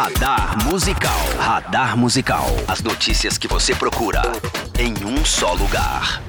Radar 0.00 0.64
Musical. 0.64 1.18
Radar 1.38 1.96
Musical. 1.98 2.46
As 2.68 2.80
notícias 2.80 3.36
que 3.36 3.48
você 3.48 3.74
procura 3.74 4.22
em 4.78 4.94
um 5.04 5.24
só 5.24 5.54
lugar. 5.54 6.22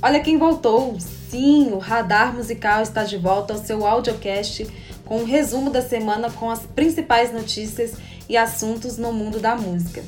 Olha 0.00 0.20
quem 0.20 0.38
voltou. 0.38 0.96
Sim, 1.00 1.72
o 1.72 1.78
Radar 1.78 2.32
Musical 2.32 2.80
está 2.82 3.02
de 3.02 3.16
volta 3.16 3.54
ao 3.54 3.58
seu 3.58 3.84
audiocast 3.84 4.68
com 5.04 5.22
um 5.22 5.24
resumo 5.24 5.68
da 5.68 5.82
semana 5.82 6.30
com 6.30 6.48
as 6.48 6.60
principais 6.60 7.32
notícias 7.32 7.94
e 8.28 8.36
assuntos 8.36 8.96
no 8.96 9.12
mundo 9.12 9.40
da 9.40 9.56
música. 9.56 10.04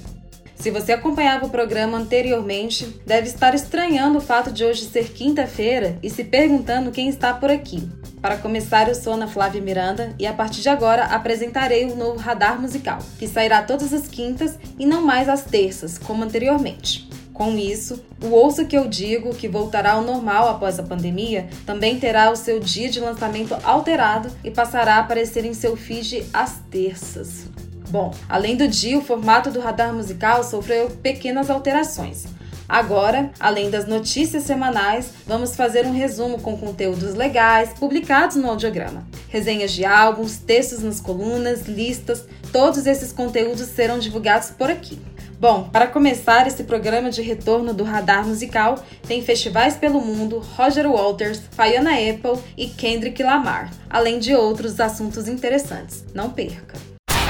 Se 0.54 0.70
você 0.70 0.92
acompanhava 0.92 1.46
o 1.46 1.50
programa 1.50 1.98
anteriormente, 1.98 2.86
deve 3.04 3.26
estar 3.26 3.56
estranhando 3.56 4.18
o 4.18 4.22
fato 4.22 4.52
de 4.52 4.64
hoje 4.64 4.84
ser 4.84 5.10
quinta-feira 5.10 5.98
e 6.00 6.08
se 6.08 6.22
perguntando 6.22 6.92
quem 6.92 7.08
está 7.08 7.34
por 7.34 7.50
aqui. 7.50 7.90
Para 8.22 8.36
começar, 8.36 8.88
eu 8.88 8.94
sou 8.94 9.14
Ana 9.14 9.26
Flávia 9.26 9.60
Miranda 9.60 10.14
e 10.16 10.28
a 10.28 10.32
partir 10.32 10.60
de 10.60 10.68
agora 10.68 11.06
apresentarei 11.06 11.86
o 11.86 11.96
novo 11.96 12.20
Radar 12.20 12.60
Musical, 12.60 13.00
que 13.18 13.26
sairá 13.26 13.60
todas 13.62 13.92
as 13.92 14.06
quintas 14.06 14.56
e 14.78 14.86
não 14.86 15.02
mais 15.02 15.28
às 15.28 15.42
terças, 15.42 15.98
como 15.98 16.22
anteriormente. 16.22 17.10
Com 17.32 17.58
isso, 17.58 18.00
o 18.22 18.28
Ouça 18.28 18.64
Que 18.64 18.78
Eu 18.78 18.86
Digo, 18.86 19.34
que 19.34 19.48
voltará 19.48 19.94
ao 19.94 20.04
normal 20.04 20.48
após 20.48 20.78
a 20.78 20.84
pandemia, 20.84 21.48
também 21.66 21.98
terá 21.98 22.30
o 22.30 22.36
seu 22.36 22.60
dia 22.60 22.88
de 22.88 23.00
lançamento 23.00 23.56
alterado 23.64 24.30
e 24.44 24.52
passará 24.52 24.96
a 24.96 25.00
aparecer 25.00 25.44
em 25.44 25.52
seu 25.52 25.76
feed 25.76 26.24
às 26.32 26.60
terças. 26.70 27.46
Bom, 27.90 28.14
além 28.28 28.56
do 28.56 28.68
dia, 28.68 28.96
o 28.96 29.02
formato 29.02 29.50
do 29.50 29.58
radar 29.58 29.92
musical 29.92 30.44
sofreu 30.44 30.88
pequenas 31.02 31.50
alterações. 31.50 32.24
Agora, 32.72 33.30
além 33.38 33.68
das 33.68 33.86
notícias 33.86 34.44
semanais, 34.44 35.10
vamos 35.26 35.54
fazer 35.54 35.84
um 35.84 35.92
resumo 35.92 36.40
com 36.40 36.56
conteúdos 36.56 37.12
legais 37.12 37.74
publicados 37.74 38.36
no 38.36 38.48
audiograma. 38.48 39.06
Resenhas 39.28 39.72
de 39.72 39.84
álbuns, 39.84 40.38
textos 40.38 40.82
nas 40.82 40.98
colunas, 40.98 41.66
listas, 41.66 42.24
todos 42.50 42.86
esses 42.86 43.12
conteúdos 43.12 43.66
serão 43.66 43.98
divulgados 43.98 44.48
por 44.48 44.70
aqui. 44.70 44.98
Bom, 45.38 45.68
para 45.68 45.86
começar 45.86 46.46
esse 46.46 46.64
programa 46.64 47.10
de 47.10 47.20
retorno 47.20 47.74
do 47.74 47.84
radar 47.84 48.26
musical, 48.26 48.82
tem 49.06 49.20
festivais 49.20 49.76
pelo 49.76 50.00
mundo, 50.00 50.38
Roger 50.38 50.90
Walters, 50.90 51.42
Fiona 51.50 51.90
Apple 51.90 52.42
e 52.56 52.68
Kendrick 52.68 53.22
Lamar, 53.22 53.70
além 53.90 54.18
de 54.18 54.34
outros 54.34 54.80
assuntos 54.80 55.28
interessantes. 55.28 56.06
Não 56.14 56.30
perca! 56.30 56.78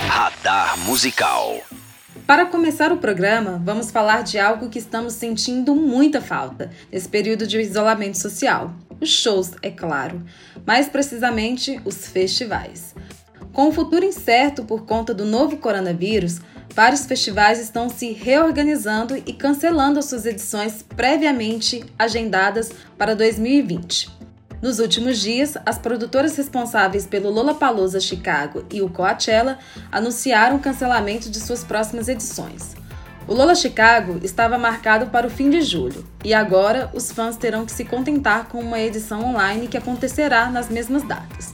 Radar 0.07 0.79
Musical. 0.79 1.61
Para 2.27 2.47
começar 2.47 2.93
o 2.93 2.99
programa, 2.99 3.61
vamos 3.65 3.91
falar 3.91 4.23
de 4.23 4.39
algo 4.39 4.69
que 4.69 4.79
estamos 4.79 5.15
sentindo 5.15 5.75
muita 5.75 6.21
falta 6.21 6.71
nesse 6.91 7.09
período 7.09 7.47
de 7.47 7.61
isolamento 7.61 8.17
social. 8.17 8.73
Os 9.01 9.11
shows, 9.11 9.53
é 9.61 9.71
claro, 9.71 10.23
mais 10.65 10.89
precisamente 10.89 11.81
os 11.85 12.07
festivais. 12.07 12.95
Com 13.53 13.69
o 13.69 13.73
futuro 13.73 14.05
incerto 14.05 14.65
por 14.65 14.87
conta 14.87 15.13
do 15.13 15.25
novo 15.25 15.57
coronavírus, 15.57 16.41
vários 16.75 17.05
festivais 17.05 17.59
estão 17.59 17.89
se 17.89 18.13
reorganizando 18.13 19.17
e 19.17 19.33
cancelando 19.33 20.01
suas 20.01 20.25
edições 20.25 20.83
previamente 20.83 21.85
agendadas 21.99 22.71
para 22.97 23.17
2020. 23.17 24.22
Nos 24.63 24.79
últimos 24.79 25.19
dias, 25.19 25.59
as 25.67 25.77
produtoras 25.77 26.37
responsáveis 26.37 27.05
pelo 27.05 27.29
Lollapalooza 27.31 27.99
Chicago 27.99 28.65
e 28.73 28.81
o 28.81 28.89
Coachella 28.89 29.59
anunciaram 29.91 30.55
o 30.55 30.61
cancelamento 30.61 31.29
de 31.29 31.41
suas 31.41 31.65
próximas 31.65 32.07
edições. 32.07 32.77
O 33.27 33.35
Lola 33.35 33.57
Chicago 33.57 34.21
estava 34.23 34.57
marcado 34.57 35.07
para 35.07 35.27
o 35.27 35.31
fim 35.31 35.51
de 35.51 35.63
julho, 35.63 36.07
e 36.25 36.33
agora 36.33 36.89
os 36.95 37.11
fãs 37.11 37.37
terão 37.37 37.67
que 37.67 37.73
se 37.73 37.85
contentar 37.85 38.47
com 38.47 38.61
uma 38.61 38.79
edição 38.79 39.25
online 39.25 39.67
que 39.67 39.77
acontecerá 39.77 40.49
nas 40.49 40.69
mesmas 40.69 41.03
datas. 41.03 41.53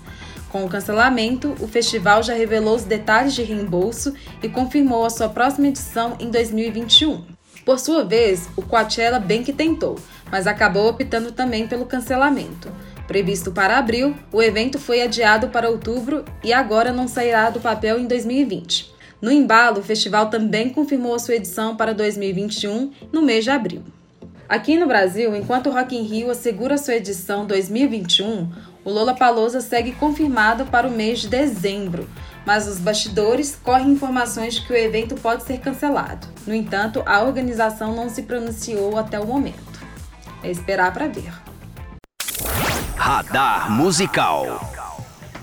Com 0.51 0.67
o 0.67 0.69
cancelamento, 0.69 1.55
o 1.61 1.67
festival 1.67 2.23
já 2.23 2.35
revelou 2.35 2.77
os 2.77 2.85
detalhes 2.85 3.33
de 3.33 3.43
reembolso 3.43 4.13
e 4.43 4.51
confirmou 4.51 5.07
a 5.07 5.11
sua 5.11 5.31
próxima 5.31 5.69
edição 5.69 6.15
em 6.21 6.31
2021. 6.31 7.25
Por 7.65 7.79
sua 7.79 8.05
vez, 8.05 8.49
o 8.57 8.63
Coachella 8.63 9.19
bem 9.19 9.43
que 9.43 9.53
tentou, 9.53 9.99
mas 10.31 10.47
acabou 10.47 10.89
optando 10.89 11.33
também 11.33 11.67
pelo 11.67 11.87
cancelamento. 11.87 12.71
Previsto 13.09 13.51
para 13.51 13.79
abril, 13.79 14.15
o 14.31 14.43
evento 14.43 14.79
foi 14.79 15.01
adiado 15.01 15.49
para 15.49 15.71
outubro 15.71 16.27
e 16.45 16.53
agora 16.53 16.93
não 16.93 17.09
sairá 17.09 17.49
do 17.49 17.59
papel 17.59 17.99
em 17.99 18.07
2020. 18.07 18.95
No 19.23 19.33
embalo, 19.33 19.81
o 19.81 19.83
festival 19.83 20.29
também 20.29 20.69
confirmou 20.69 21.19
sua 21.19 21.37
edição 21.37 21.75
para 21.75 21.95
2021 21.95 22.93
no 23.11 23.23
mês 23.23 23.45
de 23.45 23.51
abril. 23.51 23.83
Aqui 24.47 24.77
no 24.77 24.87
Brasil, 24.87 25.35
enquanto 25.35 25.71
o 25.71 25.73
Rock 25.73 25.97
in 25.97 26.03
Rio 26.03 26.31
assegura 26.31 26.77
sua 26.77 26.97
edição 26.97 27.47
2021, 27.47 28.47
o 28.85 28.91
Lola 28.91 29.15
Palosa 29.15 29.63
segue 29.63 29.93
confirmado 29.93 30.67
para 30.67 30.87
o 30.87 30.91
mês 30.91 31.21
de 31.21 31.29
dezembro, 31.29 32.07
mas 32.45 32.69
os 32.69 32.79
bastidores 32.79 33.59
correm 33.63 33.93
informações 33.93 34.57
de 34.57 34.67
que 34.67 34.73
o 34.75 34.77
evento 34.77 35.15
pode 35.15 35.45
ser 35.45 35.61
cancelado. 35.61 36.27
No 36.47 36.55
entanto, 36.55 37.03
a 37.07 37.23
organização 37.23 37.97
não 37.97 38.11
se 38.11 38.25
pronunciou 38.25 38.99
até 38.99 39.19
o 39.19 39.27
momento. 39.27 39.81
É 40.43 40.51
esperar 40.51 40.93
para 40.93 41.09
ver. 41.09 41.48
Radar 43.09 43.71
Musical. 43.71 44.61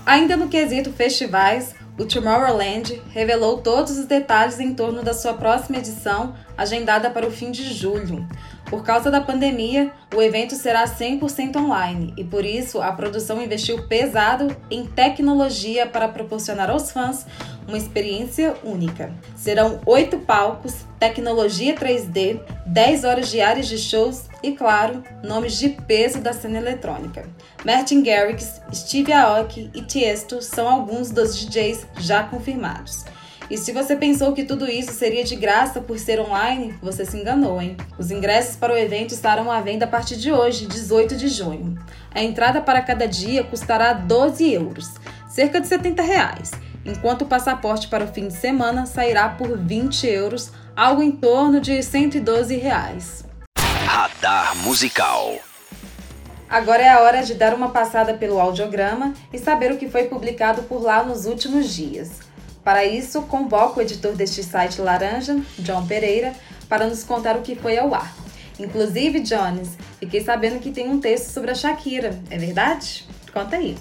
Ainda 0.06 0.36
no 0.36 0.46
quesito 0.46 0.92
festivais, 0.92 1.74
o 1.98 2.04
Tomorrowland 2.04 3.02
revelou 3.10 3.58
todos 3.58 3.98
os 3.98 4.06
detalhes 4.06 4.60
em 4.60 4.72
torno 4.72 5.02
da 5.02 5.12
sua 5.12 5.34
próxima 5.34 5.78
edição, 5.78 6.36
agendada 6.56 7.10
para 7.10 7.26
o 7.26 7.30
fim 7.32 7.50
de 7.50 7.64
julho. 7.74 8.24
Por 8.68 8.82
causa 8.82 9.10
da 9.12 9.20
pandemia, 9.20 9.92
o 10.14 10.20
evento 10.20 10.54
será 10.56 10.84
100% 10.84 11.56
online 11.56 12.12
e 12.16 12.24
por 12.24 12.44
isso 12.44 12.82
a 12.82 12.90
produção 12.90 13.40
investiu 13.40 13.86
pesado 13.86 14.54
em 14.68 14.84
tecnologia 14.84 15.86
para 15.86 16.08
proporcionar 16.08 16.68
aos 16.68 16.90
fãs 16.90 17.26
uma 17.68 17.78
experiência 17.78 18.54
única. 18.64 19.12
Serão 19.36 19.80
oito 19.86 20.18
palcos, 20.18 20.84
tecnologia 20.98 21.74
3D, 21.74 22.40
10 22.66 23.04
horas 23.04 23.28
diárias 23.28 23.68
de 23.68 23.78
shows 23.78 24.28
e, 24.42 24.52
claro, 24.52 25.02
nomes 25.22 25.58
de 25.58 25.68
peso 25.68 26.20
da 26.20 26.32
cena 26.32 26.58
eletrônica. 26.58 27.28
Martin 27.64 28.02
Garrix, 28.02 28.60
Steve 28.72 29.12
Aoki 29.12 29.70
e 29.74 29.82
Tiesto 29.82 30.42
são 30.42 30.68
alguns 30.68 31.10
dos 31.10 31.36
DJs 31.36 31.86
já 31.98 32.24
confirmados. 32.24 33.04
E 33.48 33.56
se 33.56 33.70
você 33.70 33.94
pensou 33.94 34.32
que 34.32 34.44
tudo 34.44 34.68
isso 34.68 34.92
seria 34.92 35.22
de 35.22 35.36
graça 35.36 35.80
por 35.80 36.00
ser 36.00 36.18
online, 36.18 36.74
você 36.82 37.04
se 37.06 37.16
enganou, 37.16 37.62
hein? 37.62 37.76
Os 37.96 38.10
ingressos 38.10 38.56
para 38.56 38.72
o 38.72 38.76
evento 38.76 39.12
estarão 39.12 39.52
à 39.52 39.60
venda 39.60 39.84
a 39.84 39.88
partir 39.88 40.16
de 40.16 40.32
hoje, 40.32 40.66
18 40.66 41.16
de 41.16 41.28
junho. 41.28 41.78
A 42.12 42.20
entrada 42.20 42.60
para 42.60 42.82
cada 42.82 43.06
dia 43.06 43.44
custará 43.44 43.92
12 43.92 44.52
euros, 44.52 44.94
cerca 45.28 45.60
de 45.60 45.68
70 45.68 46.02
reais, 46.02 46.50
enquanto 46.84 47.22
o 47.22 47.26
passaporte 47.26 47.86
para 47.86 48.04
o 48.04 48.08
fim 48.08 48.26
de 48.26 48.34
semana 48.34 48.84
sairá 48.84 49.28
por 49.28 49.56
20 49.56 50.08
euros, 50.08 50.50
algo 50.74 51.00
em 51.00 51.12
torno 51.12 51.60
de 51.60 51.80
112 51.80 52.56
reais. 52.56 53.24
Radar 53.86 54.56
Musical. 54.56 55.36
Agora 56.48 56.82
é 56.82 56.88
a 56.88 57.00
hora 57.00 57.22
de 57.22 57.34
dar 57.34 57.54
uma 57.54 57.70
passada 57.70 58.14
pelo 58.14 58.40
audiograma 58.40 59.14
e 59.32 59.38
saber 59.38 59.70
o 59.70 59.76
que 59.76 59.88
foi 59.88 60.04
publicado 60.04 60.62
por 60.64 60.82
lá 60.82 61.04
nos 61.04 61.26
últimos 61.26 61.72
dias. 61.72 62.25
Para 62.66 62.84
isso, 62.84 63.22
convoco 63.22 63.78
o 63.78 63.82
editor 63.84 64.16
deste 64.16 64.42
site 64.42 64.80
Laranja, 64.80 65.40
John 65.60 65.86
Pereira, 65.86 66.34
para 66.68 66.88
nos 66.88 67.04
contar 67.04 67.36
o 67.36 67.42
que 67.42 67.54
foi 67.54 67.78
ao 67.78 67.94
ar. 67.94 68.12
Inclusive, 68.58 69.20
Jones, 69.20 69.78
fiquei 70.00 70.20
sabendo 70.20 70.58
que 70.58 70.72
tem 70.72 70.88
um 70.88 70.98
texto 70.98 71.30
sobre 71.30 71.52
a 71.52 71.54
Shakira, 71.54 72.20
é 72.28 72.36
verdade? 72.36 73.06
Conta 73.32 73.54
aí. 73.54 73.78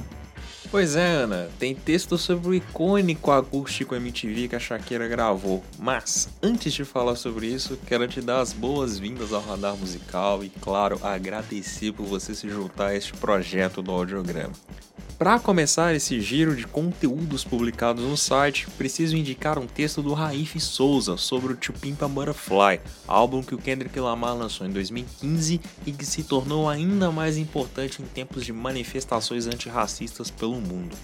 Pois 0.70 0.96
é, 0.96 1.04
Ana, 1.04 1.50
tem 1.58 1.74
texto 1.74 2.16
sobre 2.16 2.48
o 2.48 2.54
icônico 2.54 3.32
acústico 3.32 3.96
MTV 3.96 4.50
que 4.50 4.56
a 4.56 4.60
Shakira 4.60 5.08
gravou. 5.08 5.64
Mas, 5.80 6.30
antes 6.44 6.72
de 6.72 6.86
falar 6.86 7.16
sobre 7.16 7.48
isso, 7.48 7.80
quero 7.88 8.08
te 8.08 8.22
dar 8.22 8.40
as 8.40 8.54
boas-vindas 8.54 9.34
ao 9.34 9.42
Radar 9.42 9.76
Musical 9.76 10.44
e, 10.44 10.50
claro, 10.62 11.00
agradecer 11.02 11.92
por 11.92 12.06
você 12.06 12.36
se 12.36 12.48
juntar 12.48 12.90
a 12.90 12.96
este 12.96 13.14
projeto 13.14 13.82
do 13.82 13.90
audiograma. 13.92 14.54
Para 15.18 15.40
começar 15.40 15.96
esse 15.96 16.20
giro 16.20 16.54
de 16.58 16.68
conteúdos 16.68 17.46
publicados 17.46 18.04
no 18.04 18.18
site, 18.18 18.68
preciso 18.78 19.16
indicar 19.16 19.58
um 19.58 19.66
texto 19.66 20.02
do 20.02 20.14
Raif 20.14 20.60
Souza 20.60 21.16
sobre 21.16 21.54
o 21.54 21.56
To 21.56 21.72
Pimpa 21.72 22.06
Butterfly, 22.06 22.82
álbum 23.08 23.42
que 23.42 23.56
o 23.56 23.58
Kendrick 23.58 23.98
Lamar 23.98 24.36
lançou 24.36 24.68
em 24.68 24.72
2015 24.72 25.62
e 25.86 25.92
que 25.94 26.06
se 26.06 26.22
tornou 26.24 26.68
ainda 26.68 27.12
mais 27.12 27.38
importante 27.38 28.02
em 28.02 28.06
tempos 28.06 28.44
de 28.44 28.52
manifestações 28.52 29.48
antirracistas 29.48 30.30
pelo 30.30 30.60
mundo. 30.60 30.98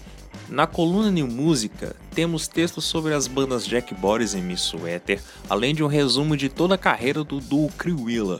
Na 0.46 0.66
coluna 0.66 1.10
New 1.10 1.26
Música, 1.26 1.96
temos 2.14 2.46
textos 2.46 2.84
sobre 2.84 3.14
as 3.14 3.26
bandas 3.26 3.66
Jack 3.66 3.94
Boris 3.94 4.34
e 4.34 4.42
Miss 4.42 4.60
Sweater, 4.60 5.22
além 5.48 5.74
de 5.74 5.82
um 5.82 5.86
resumo 5.86 6.36
de 6.36 6.50
toda 6.50 6.74
a 6.74 6.78
carreira 6.78 7.24
do 7.24 7.40
duo 7.40 7.70
Crewilla, 7.78 8.38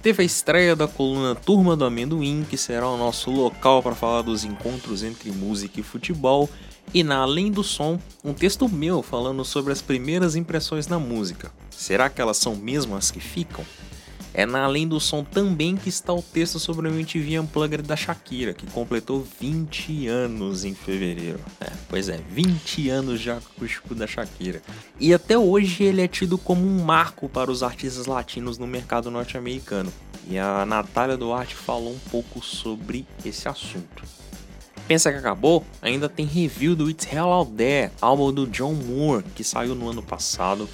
Teve 0.00 0.22
a 0.22 0.26
estreia 0.26 0.76
da 0.76 0.86
coluna 0.86 1.34
Turma 1.34 1.74
do 1.74 1.84
Amendoim, 1.84 2.46
que 2.48 2.56
será 2.56 2.88
o 2.88 2.96
nosso 2.96 3.32
local 3.32 3.82
para 3.82 3.96
falar 3.96 4.22
dos 4.22 4.44
encontros 4.44 5.02
entre 5.02 5.32
música 5.32 5.80
e 5.80 5.82
futebol, 5.82 6.48
e 6.94 7.02
na 7.02 7.18
Além 7.18 7.50
do 7.50 7.64
Som, 7.64 7.98
um 8.24 8.32
texto 8.32 8.68
meu 8.68 9.02
falando 9.02 9.44
sobre 9.44 9.72
as 9.72 9.82
primeiras 9.82 10.36
impressões 10.36 10.86
na 10.86 11.00
música. 11.00 11.50
Será 11.68 12.08
que 12.08 12.20
elas 12.20 12.36
são 12.36 12.54
mesmo 12.54 12.94
as 12.94 13.10
que 13.10 13.18
ficam? 13.18 13.64
É 14.34 14.46
na 14.46 14.64
Além 14.64 14.86
do 14.86 15.00
Som 15.00 15.24
também 15.24 15.76
que 15.76 15.88
está 15.88 16.12
o 16.12 16.22
texto 16.22 16.58
sobre 16.58 16.86
o 16.86 16.92
MTV 16.92 17.40
Unplugged 17.40 17.82
da 17.82 17.96
Shakira, 17.96 18.52
que 18.52 18.66
completou 18.66 19.26
20 19.40 20.06
anos 20.06 20.64
em 20.64 20.74
fevereiro. 20.74 21.40
É, 21.60 21.70
pois 21.88 22.08
é, 22.08 22.20
20 22.30 22.88
anos 22.90 23.20
já 23.20 23.38
acústico 23.38 23.94
da 23.94 24.06
Shakira. 24.06 24.62
E 25.00 25.12
até 25.12 25.36
hoje 25.36 25.84
ele 25.84 26.02
é 26.02 26.08
tido 26.08 26.38
como 26.38 26.66
um 26.66 26.84
marco 26.84 27.28
para 27.28 27.50
os 27.50 27.62
artistas 27.62 28.06
latinos 28.06 28.58
no 28.58 28.66
mercado 28.66 29.10
norte-americano. 29.10 29.92
E 30.28 30.38
a 30.38 30.66
Natália 30.66 31.16
Duarte 31.16 31.54
falou 31.54 31.94
um 31.94 32.10
pouco 32.10 32.44
sobre 32.44 33.06
esse 33.24 33.48
assunto. 33.48 34.02
Pensa 34.86 35.12
que 35.12 35.18
acabou? 35.18 35.64
Ainda 35.82 36.08
tem 36.08 36.24
review 36.24 36.74
do 36.74 36.88
It's 36.88 37.06
Hell 37.12 37.26
Out 37.26 37.52
There, 37.52 37.90
álbum 38.00 38.32
do 38.32 38.46
John 38.46 38.72
Moore, 38.72 39.22
que 39.34 39.44
saiu 39.44 39.74
no 39.74 39.90
ano 39.90 40.02
passado, 40.02 40.66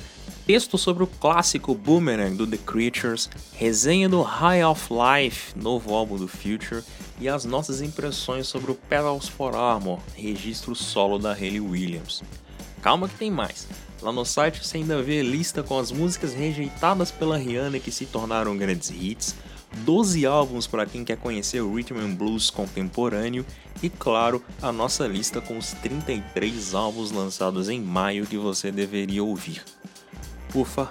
texto 0.47 0.77
sobre 0.77 1.03
o 1.03 1.07
clássico 1.07 1.75
Boomerang 1.75 2.37
do 2.37 2.47
The 2.47 2.59
Creatures, 2.59 3.31
resenha 3.55 4.09
do 4.09 4.21
High 4.21 4.63
of 4.65 4.89
Life, 4.93 5.59
novo 5.59 5.95
álbum 5.95 6.17
do 6.17 6.29
Future, 6.29 6.83
e 7.19 7.29
as 7.29 7.45
nossas 7.45 7.81
impressões 7.81 8.47
sobre 8.47 8.71
o 8.71 8.75
Pedals 8.75 9.27
for 9.27 9.55
Armor, 9.55 10.01
registro 10.15 10.75
solo 10.75 11.19
da 11.19 11.33
Hayley 11.33 11.61
Williams. 11.61 12.23
Calma 12.83 13.09
que 13.09 13.17
tem 13.17 13.31
mais. 13.31 13.67
Lá 14.03 14.13
no 14.13 14.25
site 14.25 14.63
você 14.63 14.77
ainda 14.77 15.03
vê 15.03 15.23
lista 15.23 15.63
com 15.63 15.79
as 15.79 15.91
músicas 15.91 16.35
rejeitadas 16.35 17.11
pela 17.11 17.39
Rihanna 17.39 17.79
que 17.79 17.91
se 17.91 18.05
tornaram 18.05 18.57
grandes 18.57 18.91
hits, 18.91 19.35
12 19.79 20.27
álbuns 20.27 20.67
para 20.67 20.85
quem 20.85 21.05
quer 21.05 21.17
conhecer 21.17 21.63
o 21.63 21.75
Rhythm 21.75 21.99
and 21.99 22.15
Blues 22.15 22.51
contemporâneo 22.51 23.47
e, 23.83 23.89
claro, 23.89 24.45
a 24.61 24.71
nossa 24.71 25.07
lista 25.07 25.41
com 25.41 25.57
os 25.57 25.73
33 25.73 26.75
álbuns 26.75 27.11
lançados 27.11 27.71
em 27.71 27.81
maio 27.81 28.27
que 28.27 28.37
você 28.37 28.71
deveria 28.71 29.25
ouvir. 29.25 29.63
Ufa! 30.55 30.89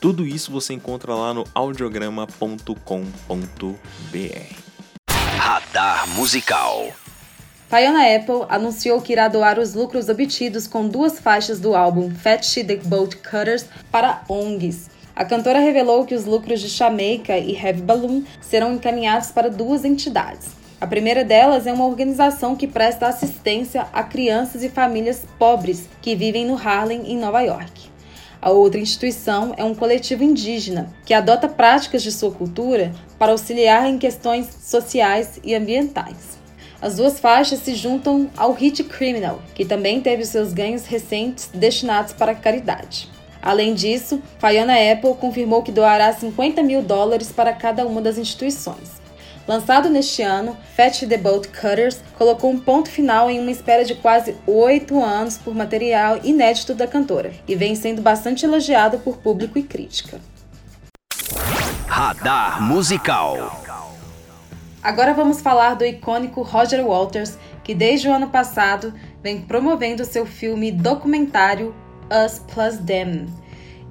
Tudo 0.00 0.26
isso 0.26 0.52
você 0.52 0.72
encontra 0.72 1.14
lá 1.14 1.34
no 1.34 1.44
audiograma.com.br. 1.54 2.64
Radar 5.36 6.08
Musical 6.10 6.92
Fiona 7.68 8.14
Apple 8.14 8.46
anunciou 8.48 9.00
que 9.00 9.12
irá 9.12 9.26
doar 9.26 9.58
os 9.58 9.74
lucros 9.74 10.08
obtidos 10.08 10.68
com 10.68 10.86
duas 10.86 11.18
faixas 11.18 11.58
do 11.58 11.74
álbum 11.74 12.14
Fat 12.14 12.54
the 12.54 12.76
Boat 12.76 13.16
Cutters 13.16 13.66
para 13.90 14.22
ONGs. 14.28 14.88
A 15.16 15.24
cantora 15.24 15.58
revelou 15.58 16.04
que 16.04 16.14
os 16.14 16.24
lucros 16.24 16.60
de 16.60 16.68
Jamaica 16.68 17.36
e 17.36 17.56
Heavy 17.56 17.82
Balloon 17.82 18.22
serão 18.40 18.74
encaminhados 18.74 19.32
para 19.32 19.50
duas 19.50 19.84
entidades. 19.84 20.50
A 20.80 20.86
primeira 20.86 21.24
delas 21.24 21.66
é 21.66 21.72
uma 21.72 21.86
organização 21.86 22.54
que 22.54 22.68
presta 22.68 23.08
assistência 23.08 23.88
a 23.92 24.04
crianças 24.04 24.62
e 24.62 24.68
famílias 24.68 25.26
pobres 25.38 25.88
que 26.00 26.14
vivem 26.14 26.46
no 26.46 26.56
Harlem, 26.56 27.10
em 27.10 27.16
Nova 27.16 27.40
York. 27.40 27.93
A 28.44 28.50
outra 28.50 28.78
instituição 28.78 29.54
é 29.56 29.64
um 29.64 29.74
coletivo 29.74 30.22
indígena 30.22 30.92
que 31.06 31.14
adota 31.14 31.48
práticas 31.48 32.02
de 32.02 32.12
sua 32.12 32.30
cultura 32.30 32.92
para 33.18 33.32
auxiliar 33.32 33.88
em 33.88 33.96
questões 33.96 34.46
sociais 34.62 35.40
e 35.42 35.54
ambientais. 35.54 36.38
As 36.78 36.96
duas 36.96 37.18
faixas 37.18 37.60
se 37.60 37.74
juntam 37.74 38.28
ao 38.36 38.52
Hit 38.52 38.84
Criminal, 38.84 39.40
que 39.54 39.64
também 39.64 40.02
teve 40.02 40.26
seus 40.26 40.52
ganhos 40.52 40.84
recentes 40.84 41.48
destinados 41.54 42.12
para 42.12 42.32
a 42.32 42.34
caridade. 42.34 43.08
Além 43.40 43.72
disso, 43.72 44.20
Fiona 44.38 44.74
Apple 44.92 45.14
confirmou 45.14 45.62
que 45.62 45.72
doará 45.72 46.12
50 46.12 46.62
mil 46.62 46.82
dólares 46.82 47.32
para 47.32 47.54
cada 47.54 47.86
uma 47.86 48.02
das 48.02 48.18
instituições. 48.18 49.03
Lançado 49.46 49.90
neste 49.90 50.22
ano, 50.22 50.56
Fetch 50.74 51.06
the 51.06 51.18
Boat 51.18 51.48
Cutters 51.48 52.00
colocou 52.16 52.50
um 52.50 52.58
ponto 52.58 52.88
final 52.88 53.30
em 53.30 53.38
uma 53.38 53.50
espera 53.50 53.84
de 53.84 53.94
quase 53.94 54.34
oito 54.46 55.02
anos 55.02 55.36
por 55.36 55.54
material 55.54 56.18
inédito 56.24 56.74
da 56.74 56.86
cantora 56.86 57.32
e 57.46 57.54
vem 57.54 57.74
sendo 57.74 58.00
bastante 58.00 58.46
elogiado 58.46 58.98
por 59.00 59.18
público 59.18 59.58
e 59.58 59.62
crítica. 59.62 60.18
Radar 61.86 62.62
Musical 62.62 63.62
Agora 64.82 65.14
vamos 65.14 65.40
falar 65.40 65.74
do 65.74 65.84
icônico 65.84 66.42
Roger 66.42 66.84
Walters, 66.84 67.38
que 67.62 67.74
desde 67.74 68.08
o 68.08 68.12
ano 68.12 68.28
passado 68.28 68.92
vem 69.22 69.40
promovendo 69.40 70.04
seu 70.04 70.26
filme 70.26 70.70
documentário 70.70 71.74
Us 72.10 72.38
Plus 72.38 72.76
Them. 72.78 73.26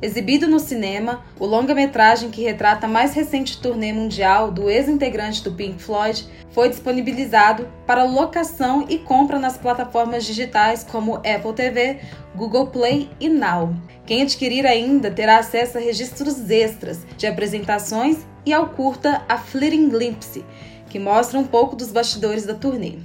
Exibido 0.02 0.48
no 0.48 0.60
cinema, 0.60 1.24
o 1.40 1.46
longa-metragem 1.46 2.30
que 2.30 2.44
retrata 2.44 2.86
a 2.86 2.90
mais 2.90 3.14
recente 3.14 3.62
turnê 3.62 3.94
mundial 3.94 4.52
do 4.52 4.70
ex-integrante 4.70 5.42
do 5.44 5.54
Pink 5.54 5.82
Floyd 5.82 6.28
foi 6.52 6.68
disponibilizado 6.68 7.68
para 7.88 8.04
locação 8.04 8.86
e 8.90 8.98
compra 8.98 9.40
nas 9.40 9.58
plataformas 9.58 10.26
digitais 10.26 10.84
como 10.84 11.16
Apple 11.16 11.54
TV, 11.56 12.00
Google 12.36 12.68
Play 12.68 13.10
e 13.20 13.30
Now. 13.30 13.74
Quem 14.06 14.24
adquirir 14.24 14.66
ainda 14.66 15.10
terá 15.10 15.38
acesso 15.38 15.78
a 15.78 15.82
registros 15.82 16.50
extras 16.50 17.06
de 17.18 17.26
apresentações 17.26 18.26
e 18.46 18.52
ao 18.52 18.70
curta 18.70 19.24
A 19.30 19.38
Fleeting 19.38 19.88
Glimpse, 19.88 20.44
que 20.90 21.00
mostra 21.00 21.40
um 21.40 21.46
pouco 21.46 21.76
dos 21.76 21.92
bastidores 21.92 22.46
da 22.46 22.54
turnê. 22.54 22.98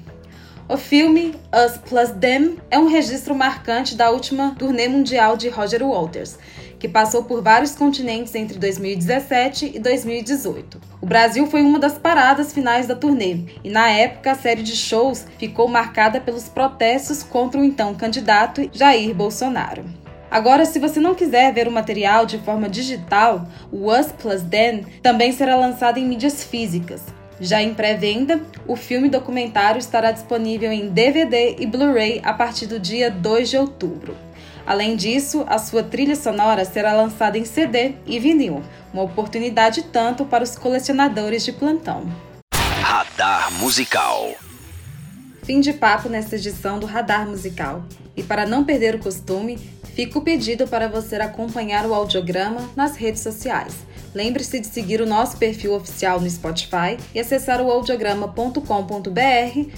O 0.69 0.76
filme 0.76 1.35
Us 1.50 1.79
Plus 1.79 2.11
Them 2.11 2.58
é 2.70 2.79
um 2.79 2.88
registro 2.88 3.35
marcante 3.35 3.94
da 3.94 4.11
última 4.11 4.55
turnê 4.58 4.87
mundial 4.87 5.35
de 5.35 5.49
Roger 5.49 5.82
Waters, 5.82 6.38
que 6.79 6.89
passou 6.89 7.25
por 7.25 7.43
vários 7.43 7.75
continentes 7.75 8.35
entre 8.35 8.59
2017 8.59 9.73
e 9.75 9.79
2018. 9.79 10.81
O 11.01 11.07
Brasil 11.07 11.47
foi 11.47 11.63
uma 11.63 11.79
das 11.79 11.99
paradas 11.99 12.53
finais 12.53 12.87
da 12.87 12.95
turnê, 12.95 13.41
e 13.65 13.71
na 13.71 13.91
época 13.91 14.33
a 14.33 14.35
série 14.35 14.63
de 14.63 14.77
shows 14.77 15.27
ficou 15.39 15.69
marcada 15.69 16.21
pelos 16.21 16.49
protestos 16.49 17.23
contra 17.23 17.61
o 17.61 17.65
então 17.65 17.95
candidato 17.95 18.69
Jair 18.73 19.15
Bolsonaro. 19.15 19.85
Agora, 20.31 20.67
se 20.67 20.79
você 20.79 21.01
não 21.01 21.15
quiser 21.15 21.53
ver 21.55 21.67
o 21.67 21.73
material 21.73 22.27
de 22.27 22.39
forma 22.39 22.69
digital, 22.69 23.47
o 23.73 23.91
Us 23.91 24.13
Plus 24.13 24.43
Them 24.43 24.85
também 25.03 25.33
será 25.33 25.57
lançado 25.57 25.99
em 25.99 26.07
mídias 26.07 26.45
físicas. 26.45 27.03
Já 27.41 27.63
em 27.63 27.73
pré-venda, 27.73 28.41
o 28.67 28.75
filme 28.75 29.09
documentário 29.09 29.79
estará 29.79 30.11
disponível 30.11 30.73
em 30.73 30.89
DVD 30.89 31.57
e 31.59 31.67
Blu-ray 31.67 32.21
a 32.25 32.33
partir 32.33 32.67
do 32.67 32.79
dia 32.79 33.11
2 33.11 33.49
de 33.49 33.57
outubro. 33.57 34.28
Além 34.69 34.97
disso, 34.97 35.47
a 35.49 35.56
sua 35.56 35.82
trilha 35.82 36.15
sonora 36.15 36.62
será 36.62 36.93
lançada 36.93 37.38
em 37.38 37.44
CD 37.47 37.94
e 38.06 38.19
vinil, 38.19 38.62
uma 38.93 39.03
oportunidade 39.03 39.81
tanto 39.85 40.26
para 40.26 40.44
os 40.44 40.59
colecionadores 40.59 41.43
de 41.43 41.53
plantão. 41.53 42.06
Radar 42.82 43.50
Musical 43.55 44.35
Fim 45.43 45.61
de 45.61 45.73
papo 45.73 46.11
nesta 46.11 46.37
edição 46.37 46.79
do 46.79 46.85
Radar 46.85 47.26
Musical. 47.26 47.82
E 48.15 48.23
para 48.23 48.44
não 48.44 48.62
perder 48.62 48.97
o 48.97 48.99
costume, 48.99 49.56
fica 49.94 50.19
o 50.19 50.23
pedido 50.23 50.69
para 50.69 50.87
você 50.87 51.17
acompanhar 51.17 51.87
o 51.87 51.94
audiograma 51.94 52.69
nas 52.76 52.94
redes 52.94 53.23
sociais. 53.23 53.75
Lembre-se 54.15 54.61
de 54.61 54.67
seguir 54.67 55.01
o 55.01 55.07
nosso 55.07 55.37
perfil 55.37 55.75
oficial 55.75 56.21
no 56.21 56.29
Spotify 56.29 56.97
e 57.15 57.21
acessar 57.21 57.61
o 57.61 57.71
audiograma.com.br 57.71 58.61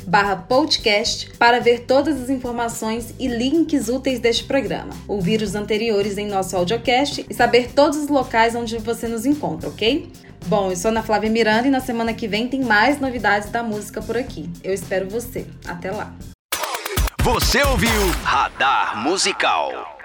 barra 0.07 0.37
podcast 0.37 1.31
para 1.39 1.61
ver 1.61 1.81
todas 1.81 2.21
as 2.21 2.31
informações 2.31 3.15
e 3.19 3.29
links 3.29 3.89
úteis 3.89 4.21
deste 4.21 4.45
programa, 4.45 4.95
ouvir 5.07 5.43
os 5.43 5.55
anteriores 5.55 6.19
em 6.19 6.27
nosso 6.27 6.57
audiocast 6.57 7.27
e 7.29 7.35
saber 7.35 7.73
todos 7.73 7.99
os 7.99 8.09
locais 8.09 8.55
onde 8.55 8.79
você 8.79 9.09
nos 9.09 9.27
encontra, 9.27 9.69
ok? 9.69 10.11
Bom, 10.47 10.71
eu 10.71 10.77
sou 10.77 10.91
Ana 10.91 11.03
Flávia 11.03 11.31
Miranda 11.31 11.69
e 11.69 11.71
na 11.71 11.81
semana 11.81 12.15
que 12.15 12.27
vem 12.27 12.49
tem 12.49 12.63
mais 12.63 12.99
novidades 12.99 13.51
da 13.51 13.63
música 13.63 14.01
por 14.01 14.17
aqui. 14.17 14.51
Eu 14.65 14.73
espero 14.73 15.09
você. 15.09 15.47
Até 15.67 15.91
lá. 15.91 16.13
Você 17.23 17.63
ouviu 17.63 17.91
Radar 18.25 18.97
Musical. 18.97 20.00